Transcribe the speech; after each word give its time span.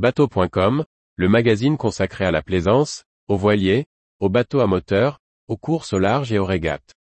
Bateau.com, 0.00 0.86
le 1.16 1.28
magazine 1.28 1.76
consacré 1.76 2.24
à 2.24 2.30
la 2.30 2.40
plaisance, 2.40 3.04
aux 3.28 3.36
voiliers, 3.36 3.84
aux 4.18 4.30
bateaux 4.30 4.60
à 4.60 4.66
moteur, 4.66 5.18
aux 5.46 5.58
courses 5.58 5.92
au 5.92 5.98
large 5.98 6.32
et 6.32 6.38
aux 6.38 6.46
régates. 6.46 6.94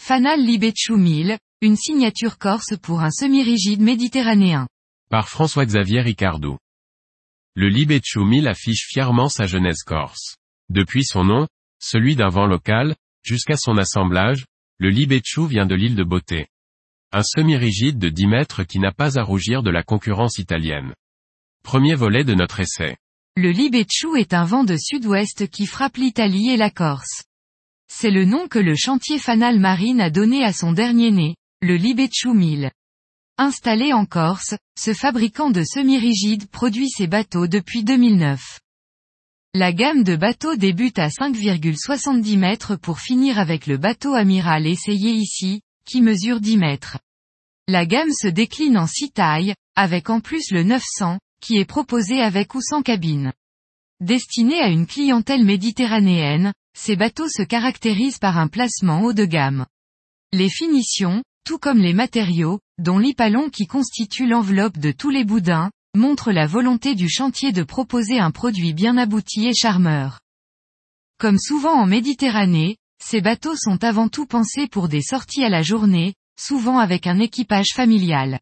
Fanal 0.00 0.40
Libecciu 0.40 0.96
1000, 0.96 1.36
une 1.60 1.76
signature 1.76 2.38
corse 2.38 2.74
pour 2.80 3.02
un 3.02 3.10
semi-rigide 3.10 3.82
méditerranéen. 3.82 4.66
Par 5.10 5.28
François-Xavier 5.28 6.00
Ricardou. 6.00 6.56
Le 7.54 7.68
Libecciu 7.68 8.24
1000 8.24 8.48
affiche 8.48 8.86
fièrement 8.88 9.28
sa 9.28 9.44
jeunesse 9.44 9.82
corse. 9.82 10.37
Depuis 10.70 11.04
son 11.04 11.24
nom, 11.24 11.48
celui 11.80 12.14
d'un 12.14 12.28
vent 12.28 12.46
local, 12.46 12.94
jusqu'à 13.22 13.56
son 13.56 13.78
assemblage, 13.78 14.44
le 14.78 14.90
Libecciu 14.90 15.46
vient 15.46 15.66
de 15.66 15.74
l'île 15.74 15.96
de 15.96 16.04
Beauté. 16.04 16.48
Un 17.10 17.22
semi-rigide 17.22 17.98
de 17.98 18.10
10 18.10 18.26
mètres 18.26 18.64
qui 18.64 18.78
n'a 18.78 18.92
pas 18.92 19.18
à 19.18 19.22
rougir 19.22 19.62
de 19.62 19.70
la 19.70 19.82
concurrence 19.82 20.38
italienne. 20.38 20.94
Premier 21.64 21.94
volet 21.94 22.22
de 22.22 22.34
notre 22.34 22.60
essai. 22.60 22.96
Le 23.36 23.50
Libecciu 23.50 24.18
est 24.18 24.34
un 24.34 24.44
vent 24.44 24.64
de 24.64 24.76
sud-ouest 24.76 25.48
qui 25.48 25.66
frappe 25.66 25.96
l'Italie 25.96 26.50
et 26.50 26.56
la 26.56 26.70
Corse. 26.70 27.24
C'est 27.90 28.10
le 28.10 28.26
nom 28.26 28.46
que 28.46 28.58
le 28.58 28.74
chantier 28.76 29.18
Fanal 29.18 29.58
Marine 29.58 30.00
a 30.02 30.10
donné 30.10 30.44
à 30.44 30.52
son 30.52 30.72
dernier 30.72 31.10
né, 31.10 31.36
le 31.62 31.76
Libecciu 31.76 32.34
1000. 32.34 32.70
Installé 33.38 33.92
en 33.92 34.04
Corse, 34.04 34.56
ce 34.78 34.92
fabricant 34.92 35.50
de 35.50 35.62
semi-rigides 35.64 36.50
produit 36.50 36.90
ses 36.90 37.06
bateaux 37.06 37.46
depuis 37.46 37.84
2009. 37.84 38.60
La 39.54 39.72
gamme 39.72 40.04
de 40.04 40.14
bateaux 40.14 40.56
débute 40.56 40.98
à 40.98 41.08
5,70 41.08 42.36
mètres 42.36 42.76
pour 42.76 43.00
finir 43.00 43.38
avec 43.38 43.66
le 43.66 43.78
bateau 43.78 44.12
amiral 44.12 44.66
essayé 44.66 45.12
ici, 45.12 45.62
qui 45.86 46.02
mesure 46.02 46.40
10 46.40 46.58
mètres. 46.58 46.98
La 47.66 47.86
gamme 47.86 48.12
se 48.12 48.28
décline 48.28 48.76
en 48.76 48.86
6 48.86 49.12
tailles, 49.12 49.54
avec 49.74 50.10
en 50.10 50.20
plus 50.20 50.50
le 50.50 50.64
900, 50.64 51.18
qui 51.40 51.56
est 51.56 51.64
proposé 51.64 52.20
avec 52.20 52.54
ou 52.54 52.60
sans 52.60 52.82
cabine. 52.82 53.32
Destiné 54.00 54.60
à 54.60 54.68
une 54.68 54.86
clientèle 54.86 55.46
méditerranéenne, 55.46 56.52
ces 56.76 56.96
bateaux 56.96 57.28
se 57.28 57.42
caractérisent 57.42 58.18
par 58.18 58.36
un 58.36 58.48
placement 58.48 59.00
haut 59.00 59.14
de 59.14 59.24
gamme. 59.24 59.64
Les 60.34 60.50
finitions, 60.50 61.22
tout 61.44 61.58
comme 61.58 61.78
les 61.78 61.94
matériaux, 61.94 62.60
dont 62.76 62.98
l'hypalon 62.98 63.48
qui 63.48 63.66
constitue 63.66 64.26
l'enveloppe 64.26 64.76
de 64.76 64.92
tous 64.92 65.08
les 65.08 65.24
boudins, 65.24 65.70
montrent 65.94 66.32
la 66.32 66.46
volonté 66.46 66.94
du 66.94 67.08
chantier 67.08 67.52
de 67.52 67.62
proposer 67.62 68.18
un 68.18 68.30
produit 68.30 68.72
bien 68.72 68.96
abouti 68.96 69.46
et 69.46 69.54
charmeur. 69.54 70.20
Comme 71.18 71.38
souvent 71.38 71.74
en 71.74 71.86
Méditerranée, 71.86 72.76
ces 73.02 73.20
bateaux 73.20 73.56
sont 73.56 73.82
avant 73.82 74.08
tout 74.08 74.26
pensés 74.26 74.68
pour 74.68 74.88
des 74.88 75.02
sorties 75.02 75.44
à 75.44 75.48
la 75.48 75.62
journée, 75.62 76.14
souvent 76.38 76.78
avec 76.78 77.06
un 77.06 77.18
équipage 77.18 77.72
familial. 77.74 78.38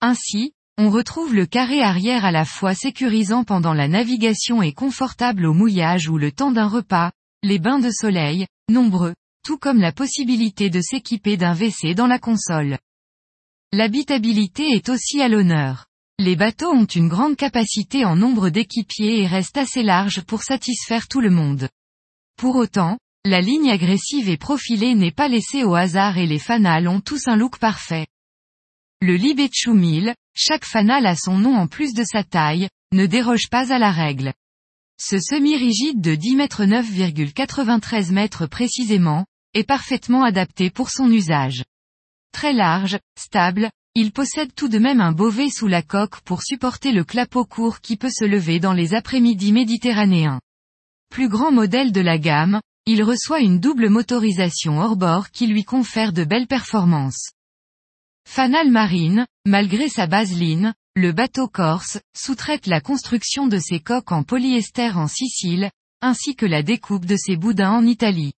Ainsi, 0.00 0.52
on 0.76 0.90
retrouve 0.90 1.34
le 1.34 1.46
carré 1.46 1.82
arrière 1.82 2.24
à 2.24 2.32
la 2.32 2.44
fois 2.44 2.74
sécurisant 2.74 3.44
pendant 3.44 3.74
la 3.74 3.88
navigation 3.88 4.62
et 4.62 4.72
confortable 4.72 5.46
au 5.46 5.54
mouillage 5.54 6.08
ou 6.08 6.18
le 6.18 6.32
temps 6.32 6.50
d'un 6.50 6.66
repas, 6.66 7.12
les 7.42 7.58
bains 7.58 7.78
de 7.78 7.90
soleil, 7.90 8.46
nombreux, 8.68 9.14
tout 9.44 9.58
comme 9.58 9.78
la 9.78 9.92
possibilité 9.92 10.70
de 10.70 10.80
s'équiper 10.80 11.36
d'un 11.36 11.54
WC 11.54 11.94
dans 11.94 12.06
la 12.06 12.18
console. 12.18 12.78
L'habitabilité 13.72 14.68
est 14.70 14.88
aussi 14.88 15.20
à 15.20 15.28
l'honneur. 15.28 15.86
Les 16.20 16.36
bateaux 16.36 16.70
ont 16.70 16.84
une 16.84 17.08
grande 17.08 17.36
capacité 17.36 18.04
en 18.04 18.14
nombre 18.14 18.48
d'équipiers 18.48 19.22
et 19.22 19.26
restent 19.26 19.56
assez 19.56 19.82
larges 19.82 20.20
pour 20.20 20.44
satisfaire 20.44 21.08
tout 21.08 21.20
le 21.20 21.30
monde. 21.30 21.68
Pour 22.36 22.54
autant, 22.54 22.98
la 23.24 23.40
ligne 23.40 23.70
agressive 23.70 24.28
et 24.28 24.36
profilée 24.36 24.94
n'est 24.94 25.10
pas 25.10 25.26
laissée 25.26 25.64
au 25.64 25.74
hasard 25.74 26.16
et 26.18 26.26
les 26.26 26.38
fanals 26.38 26.86
ont 26.86 27.00
tous 27.00 27.26
un 27.26 27.36
look 27.36 27.58
parfait. 27.58 28.06
Le 29.00 29.16
Libecciu 29.16 29.72
1000, 29.72 30.14
chaque 30.36 30.64
fanal 30.64 31.04
a 31.06 31.16
son 31.16 31.36
nom 31.36 31.56
en 31.56 31.66
plus 31.66 31.94
de 31.94 32.04
sa 32.04 32.22
taille, 32.22 32.68
ne 32.92 33.06
déroge 33.06 33.48
pas 33.50 33.72
à 33.72 33.78
la 33.78 33.90
règle. 33.90 34.32
Ce 35.00 35.18
semi-rigide 35.18 36.00
de 36.00 36.14
10 36.14 36.36
mètres 36.36 36.64
9,93 36.64 38.12
mètres 38.12 38.46
précisément, 38.46 39.26
est 39.54 39.64
parfaitement 39.64 40.22
adapté 40.22 40.70
pour 40.70 40.90
son 40.90 41.10
usage. 41.10 41.64
Très 42.32 42.52
large, 42.52 42.98
stable, 43.18 43.70
il 43.96 44.10
possède 44.10 44.52
tout 44.54 44.68
de 44.68 44.78
même 44.78 45.00
un 45.00 45.12
bovet 45.12 45.50
sous 45.50 45.68
la 45.68 45.82
coque 45.82 46.20
pour 46.22 46.42
supporter 46.42 46.90
le 46.90 47.04
clapot 47.04 47.44
court 47.44 47.80
qui 47.80 47.96
peut 47.96 48.10
se 48.10 48.24
lever 48.24 48.58
dans 48.58 48.72
les 48.72 48.92
après-midi 48.92 49.52
méditerranéens. 49.52 50.40
Plus 51.10 51.28
grand 51.28 51.52
modèle 51.52 51.92
de 51.92 52.00
la 52.00 52.18
gamme, 52.18 52.60
il 52.86 53.04
reçoit 53.04 53.40
une 53.40 53.60
double 53.60 53.88
motorisation 53.88 54.80
hors-bord 54.80 55.30
qui 55.30 55.46
lui 55.46 55.62
confère 55.62 56.12
de 56.12 56.24
belles 56.24 56.48
performances. 56.48 57.30
Fanal 58.28 58.70
Marine, 58.70 59.26
malgré 59.46 59.88
sa 59.88 60.08
baseline, 60.08 60.74
le 60.96 61.12
bateau 61.12 61.46
corse, 61.46 62.00
sous-traite 62.16 62.66
la 62.66 62.80
construction 62.80 63.46
de 63.46 63.58
ses 63.58 63.78
coques 63.78 64.12
en 64.12 64.24
polyester 64.24 64.90
en 64.90 65.06
Sicile, 65.06 65.70
ainsi 66.00 66.34
que 66.34 66.46
la 66.46 66.62
découpe 66.62 67.06
de 67.06 67.16
ses 67.16 67.36
boudins 67.36 67.72
en 67.72 67.86
Italie. 67.86 68.32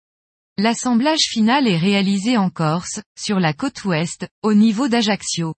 L'assemblage 0.57 1.25
final 1.31 1.67
est 1.67 1.77
réalisé 1.77 2.37
en 2.37 2.49
Corse, 2.49 3.03
sur 3.19 3.41
la 3.41 3.53
côte 3.53 3.85
ouest, 3.87 4.29
au 4.45 4.55
niveau 4.55 4.87
d'Ajaccio. 4.87 5.53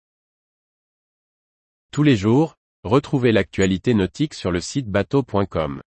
Tous 1.93 2.03
les 2.03 2.17
jours, 2.17 2.55
retrouvez 2.83 3.31
l'actualité 3.31 3.93
nautique 3.93 4.33
sur 4.33 4.51
le 4.51 4.61
site 4.63 4.89
bateau.com. 4.89 5.83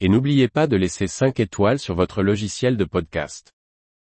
Et 0.00 0.08
n'oubliez 0.08 0.48
pas 0.48 0.66
de 0.66 0.74
laisser 0.74 1.06
5 1.06 1.38
étoiles 1.38 1.78
sur 1.78 1.94
votre 1.94 2.24
logiciel 2.24 2.76
de 2.76 2.84
podcast. 2.84 3.52